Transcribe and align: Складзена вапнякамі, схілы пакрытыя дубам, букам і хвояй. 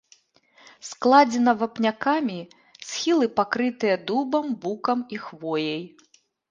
Складзена 0.89 1.53
вапнякамі, 1.61 2.39
схілы 2.91 3.25
пакрытыя 3.39 3.95
дубам, 4.09 4.45
букам 4.67 4.99
і 5.17 5.27
хвояй. 5.29 5.83